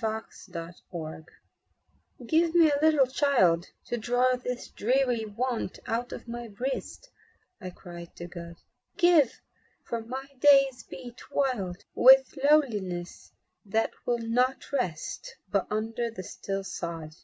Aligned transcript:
THE 0.00 0.24
CHILD 0.50 0.76
GOD 0.94 1.24
GAVE 2.26 2.26
"Give 2.26 2.54
me 2.54 2.70
a 2.72 2.80
little 2.80 3.06
child 3.06 3.66
To 3.84 3.98
draw 3.98 4.34
this 4.36 4.68
dreary 4.68 5.26
want 5.26 5.78
out 5.86 6.12
of 6.12 6.26
my 6.26 6.48
breast," 6.48 7.10
I 7.60 7.68
cried 7.68 8.16
to 8.16 8.26
God. 8.26 8.56
"Give, 8.96 9.30
for 9.84 10.00
my 10.00 10.24
days 10.38 10.84
beat 10.84 11.30
wild 11.30 11.84
With 11.94 12.38
loneliness 12.50 13.30
that 13.66 13.90
will 14.06 14.20
not 14.20 14.72
rest 14.72 15.36
But 15.50 15.66
under 15.70 16.10
the 16.10 16.22
still 16.22 16.64
sod!" 16.64 17.14